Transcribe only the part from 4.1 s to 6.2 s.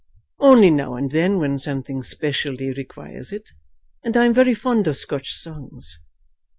I am very fond of Scotch songs.